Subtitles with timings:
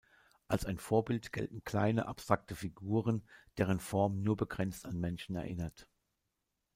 [0.47, 3.21] Als ein Vorbild gelten kleine, abstrakte Figuren,
[3.59, 5.85] deren Form nur begrenzt an Menschen erinnert.